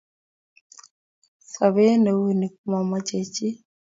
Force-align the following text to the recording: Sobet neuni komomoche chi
Sobet 1.51 1.93
neuni 2.03 2.47
komomoche 2.53 3.17
chi 3.33 3.47